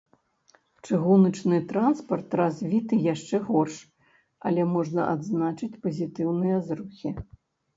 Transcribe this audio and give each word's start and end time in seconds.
Чыгуначны 0.85 1.59
транспарт 1.71 2.29
развіты 2.41 2.99
яшчэ 3.13 3.37
горш, 3.51 3.77
але 4.51 4.61
можна 4.73 5.01
адзначыць 5.13 5.73
пазітыўныя 5.85 6.57
зрухі. 6.73 7.09